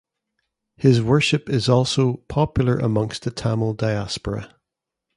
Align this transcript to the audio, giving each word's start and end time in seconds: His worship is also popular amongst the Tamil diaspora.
His 0.77 0.99
worship 0.99 1.47
is 1.47 1.69
also 1.69 2.23
popular 2.27 2.75
amongst 2.77 3.21
the 3.21 3.29
Tamil 3.29 3.75
diaspora. 3.75 4.55